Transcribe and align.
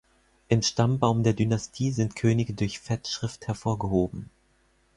Im 0.47 0.63
Stammbaum 0.63 1.21
der 1.21 1.33
Dynastie 1.33 1.91
sind 1.91 2.15
Könige 2.15 2.55
durch 2.55 2.79
Fettschrift 2.79 3.45
hervorgehoben. 3.47 4.31